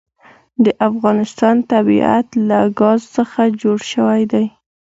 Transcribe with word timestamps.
د 0.63 0.65
افغانستان 0.89 1.55
طبیعت 1.71 2.27
له 2.49 2.59
ګاز 2.79 3.01
څخه 3.15 3.41
جوړ 3.61 3.77
شوی 3.91 4.21
دی. 4.31 4.45